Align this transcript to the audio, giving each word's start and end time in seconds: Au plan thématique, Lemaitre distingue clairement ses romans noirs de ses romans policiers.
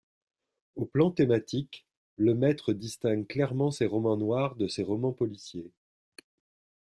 Au 0.77 0.85
plan 0.85 1.11
thématique, 1.11 1.85
Lemaitre 2.17 2.73
distingue 2.73 3.27
clairement 3.27 3.69
ses 3.69 3.85
romans 3.85 4.17
noirs 4.17 4.55
de 4.55 4.67
ses 4.67 4.81
romans 4.81 5.13
policiers. 5.13 5.69